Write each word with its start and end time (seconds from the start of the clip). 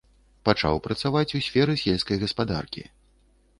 Пачаў 0.47 0.79
працаваць 0.87 1.35
у 1.41 1.43
сферы 1.49 1.77
сельскай 1.83 2.17
гаспадаркі. 2.27 2.87